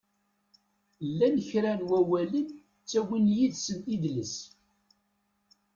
[1.09, 2.47] Llan kra n wawalen
[2.81, 4.35] ttawin yid-sen idles.